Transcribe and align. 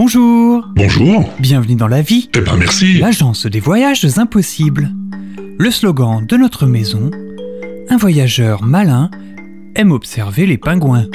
Bonjour, 0.00 0.64
Bonjour. 0.76 1.28
bienvenue 1.40 1.74
dans 1.74 1.88
la 1.88 2.02
vie, 2.02 2.30
Eh 2.36 2.40
ben 2.40 2.54
merci. 2.56 2.98
l'agence 2.98 3.46
des 3.46 3.58
voyages 3.58 4.06
impossibles. 4.16 4.92
Le 5.58 5.70
slogan 5.72 6.24
de 6.24 6.36
notre 6.36 6.66
maison, 6.66 7.10
un 7.90 7.96
voyageur 7.96 8.62
malin 8.62 9.10
aime 9.74 9.90
observer 9.90 10.46
les 10.46 10.56
pingouins. 10.56 11.06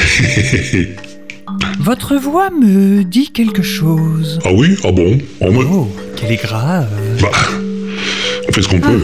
Votre 1.79 2.17
voix 2.17 2.49
me 2.49 3.03
dit 3.05 3.29
quelque 3.31 3.61
chose. 3.61 4.39
ah 4.43 4.49
oui? 4.53 4.75
Ah 4.83 4.91
bon? 4.91 5.17
Oh, 5.39 5.49
moi- 5.49 5.63
Oh, 5.71 5.87
qu'elle 6.17 6.33
est 6.33 6.43
grave. 6.43 6.89
bah, 7.21 7.29
on 8.49 8.51
fait 8.51 8.63
ce 8.63 8.67
qu'on 8.67 8.81
peut. 8.81 9.03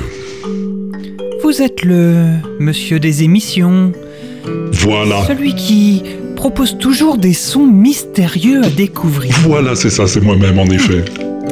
Vous 1.42 1.62
êtes 1.62 1.86
le 1.86 2.34
monsieur 2.60 3.00
des 3.00 3.24
émissions, 3.24 3.94
Voilà. 4.74 5.24
celui 5.26 5.56
qui 5.56 6.04
propose 6.40 6.78
toujours 6.78 7.18
des 7.18 7.34
sons 7.34 7.68
mystérieux 7.68 8.62
à 8.64 8.70
découvrir. 8.70 9.36
Voilà, 9.44 9.76
c'est 9.76 9.90
ça, 9.90 10.08
c'est 10.08 10.22
moi-même 10.22 10.58
en 10.58 10.68
effet. 10.68 11.04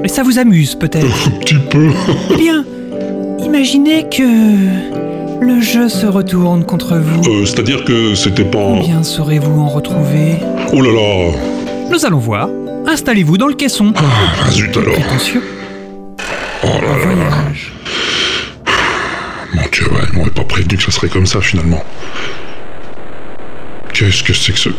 Et 0.02 0.08
ça 0.08 0.24
vous 0.24 0.40
amuse 0.40 0.76
peut-être 0.76 1.06
Un 1.28 1.32
petit 1.42 1.56
peu. 1.70 1.90
Eh 2.32 2.38
bien, 2.38 2.64
imaginez 3.38 4.06
que 4.10 4.24
le 5.44 5.60
jeu 5.60 5.90
se 5.90 6.06
retourne 6.06 6.64
contre 6.64 6.96
vous. 6.96 7.22
Euh, 7.30 7.46
C'est-à-dire 7.46 7.84
que 7.84 8.16
c'était 8.16 8.46
pas... 8.46 8.60
Combien 8.60 9.04
saurez-vous 9.04 9.60
en 9.60 9.68
retrouver? 9.68 10.38
Oh 10.72 10.82
là 10.82 10.92
là 10.94 11.32
Nous 11.92 12.06
allons 12.06 12.20
voir. 12.20 12.48
Installez-vous 12.88 13.38
dans 13.38 13.48
le 13.48 13.56
caisson. 13.56 13.92
Ah 13.98 14.50
zut 14.52 14.78
alors. 14.78 14.94
Prétentieux. 14.94 15.44
Oh 16.64 16.68
là 16.68 16.82
là 16.82 17.14
là. 17.14 17.30
Voyage. 17.30 17.74
Mon 19.54 19.64
dieu, 19.70 19.84
ouais, 19.92 20.00
ils 20.14 20.18
m'auraient 20.18 20.30
pas 20.30 20.46
prévenu 20.46 20.78
que 20.78 20.84
ça 20.84 20.92
serait 20.92 21.10
comme 21.10 21.26
ça 21.26 21.42
finalement. 21.42 21.84
Qu'est-ce 23.98 24.22
que 24.22 24.32
c'est 24.32 24.52
que 24.52 24.70
de 24.70 24.76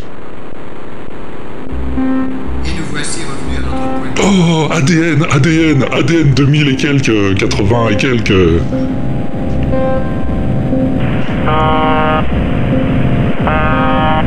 Oh, 4.23 4.69
ADN, 4.71 5.27
ADN, 5.29 5.85
ADN 5.91 6.35
2000 6.35 6.69
et 6.69 6.77
quelques, 6.77 7.35
80 7.37 7.89
et 7.89 7.97
quelques... 7.97 8.33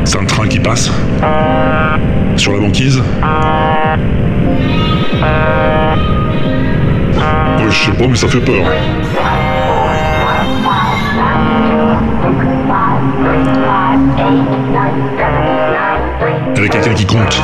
C'est 0.04 0.18
un 0.18 0.24
train 0.26 0.46
qui 0.46 0.58
passe 0.58 0.90
Sur 2.36 2.52
la 2.52 2.58
banquise. 2.58 2.98
Ouais, 7.58 7.70
je 7.70 7.84
sais 7.84 7.92
pas, 7.92 8.06
mais 8.08 8.16
ça 8.16 8.28
fait 8.28 8.40
peur. 8.40 8.66
Avec 16.56 16.70
quelqu'un 16.70 16.94
qui 16.94 17.06
compte. 17.06 17.42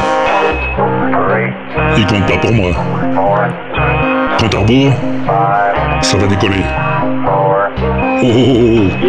Il 1.97 2.07
compte 2.07 2.27
pas 2.27 2.39
pour 2.39 2.53
moi. 2.53 2.71
Compte 4.39 4.55
à 4.55 4.59
rebours, 4.59 4.93
ça 6.01 6.17
va 6.19 6.27
décoller. 6.27 6.63
Oh, 7.27 8.23
oh, 8.23 8.29
oh, 8.29 8.55
oh, 8.55 8.81
oh. 8.81 9.09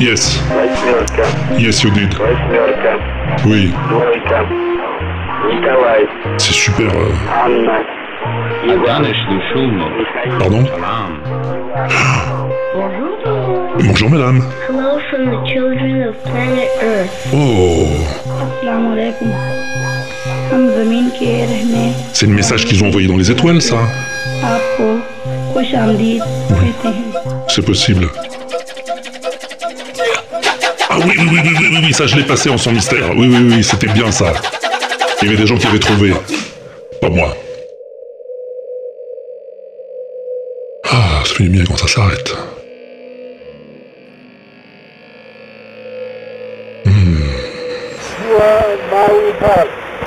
yes. 0.00 0.40
Yes, 1.58 1.82
you 1.82 1.90
did. 1.90 2.14
Oui. 3.44 3.72
C'est 6.38 6.52
super. 6.52 6.86
Euh. 6.86 7.12
Pardon? 10.38 10.64
Ah. 10.82 11.08
Bonjour 13.78 14.10
madame. 14.10 14.42
Hello 14.68 14.98
from 15.10 15.26
the 15.26 15.46
children 15.46 16.02
of 16.08 16.14
planet 16.24 16.68
Earth. 16.82 17.10
Oh. 17.32 17.88
Hum 20.52 20.70
C'est 22.12 22.26
le 22.26 22.32
message 22.32 22.64
qu'ils 22.64 22.82
ont 22.82 22.88
envoyé 22.88 23.06
dans 23.06 23.16
les 23.16 23.30
étoiles, 23.30 23.60
ça 23.60 23.76
oui. 25.98 26.20
C'est 27.48 27.64
possible. 27.64 28.08
Ah 30.88 30.98
oui, 30.98 31.14
oui, 31.18 31.26
oui, 31.30 31.40
oui, 31.44 31.66
oui, 31.70 31.78
oui, 31.84 31.92
ça 31.92 32.06
je 32.06 32.16
l'ai 32.16 32.24
passé 32.24 32.48
en 32.50 32.58
son 32.58 32.72
mystère. 32.72 33.10
Oui, 33.16 33.28
oui, 33.28 33.48
oui, 33.56 33.64
c'était 33.64 33.88
bien 33.88 34.10
ça. 34.10 34.32
Il 35.22 35.26
y 35.26 35.28
avait 35.28 35.38
des 35.42 35.46
gens 35.46 35.56
qui 35.56 35.66
avaient 35.66 35.78
trouvé. 35.78 36.12
Pas 37.00 37.08
moi. 37.08 37.36
Ah, 40.84 41.22
ça 41.24 41.34
fait 41.34 41.44
du 41.44 41.50
bien 41.50 41.64
quand 41.64 41.76
ça 41.76 41.88
s'arrête. 41.88 42.34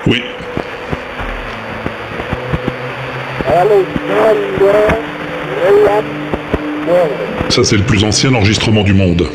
Oui. 0.07 0.23
Ça, 7.49 7.63
c'est 7.63 7.77
le 7.77 7.83
plus 7.83 8.03
ancien 8.03 8.33
enregistrement 8.33 8.83
du 8.83 8.93
monde. 8.93 9.27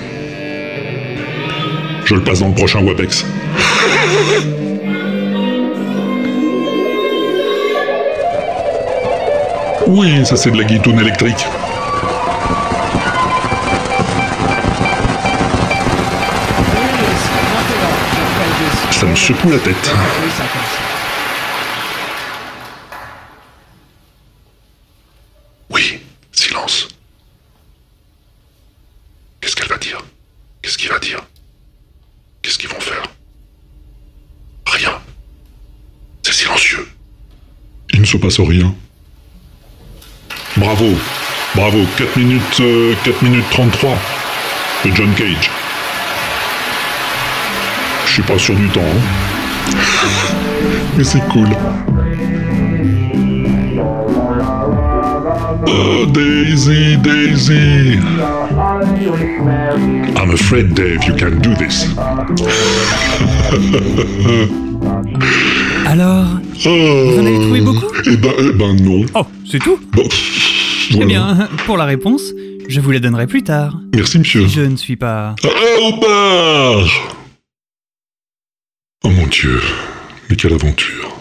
Je 2.04 2.14
le 2.14 2.22
passe 2.22 2.40
dans 2.40 2.48
le 2.48 2.54
prochain 2.54 2.82
WebEx. 2.82 3.26
Oui, 9.86 10.24
ça 10.24 10.36
c'est 10.36 10.50
de 10.50 10.56
la 10.56 10.64
guitoune 10.64 10.98
électrique. 10.98 11.46
Ça 19.04 19.10
me 19.10 19.16
secoue 19.16 19.50
la 19.50 19.58
tête. 19.58 19.94
Oui, 25.68 26.00
silence. 26.32 26.88
Qu'est-ce 29.42 29.56
qu'elle 29.56 29.68
va 29.68 29.76
dire? 29.76 29.98
Qu'est-ce 30.62 30.78
qu'il 30.78 30.88
va 30.88 30.98
dire? 31.00 31.20
Qu'est-ce 32.40 32.56
qu'ils 32.56 32.70
vont 32.70 32.80
faire? 32.80 33.02
Rien. 34.68 34.98
C'est 36.22 36.32
silencieux. 36.32 36.88
Il 37.92 38.00
ne 38.00 38.06
se 38.06 38.16
passe 38.16 38.40
rien. 38.40 38.74
Bravo. 40.56 40.94
Bravo. 41.54 41.84
4 41.98 42.16
minutes, 42.16 42.60
euh, 42.60 42.94
4 43.04 43.20
minutes 43.22 43.50
33 43.50 43.98
de 44.86 44.94
John 44.94 45.14
Cage. 45.14 45.50
Je 48.16 48.22
suis 48.22 48.32
pas 48.32 48.38
sûr 48.38 48.54
du 48.54 48.68
temps. 48.68 48.80
hein. 48.80 49.00
Mais 50.96 51.02
c'est 51.02 51.18
cool. 51.32 51.48
Oh, 55.66 56.06
Daisy, 56.06 56.96
Daisy. 56.98 57.98
I'm 60.16 60.30
afraid, 60.30 60.74
Dave, 60.74 61.02
you 61.08 61.14
can't 61.16 61.40
do 61.42 61.54
this. 61.56 61.88
Alors, 65.86 66.26
Vous 66.62 67.18
en 67.18 67.26
avez 67.26 67.40
trouvé 67.40 67.60
beaucoup? 67.62 67.86
Eh 68.06 68.16
ben, 68.16 68.30
eh 68.38 68.52
ben 68.52 68.76
non. 68.80 69.04
oh, 69.16 69.26
c'est 69.50 69.58
tout? 69.58 69.80
Bon, 69.92 70.04
Eh 71.00 71.04
bien, 71.04 71.48
pour 71.66 71.76
la 71.76 71.84
réponse, 71.84 72.22
je 72.68 72.80
vous 72.80 72.92
la 72.92 73.00
donnerai 73.00 73.26
plus 73.26 73.42
tard. 73.42 73.80
Merci, 73.92 74.20
monsieur. 74.20 74.46
Je 74.46 74.60
ne 74.60 74.76
suis 74.76 74.94
pas... 74.94 75.34
Oh 75.44 75.90
mon 76.00 76.84
dieu, 79.34 79.60
mais 80.30 80.36
quelle 80.36 80.54
aventure. 80.54 81.13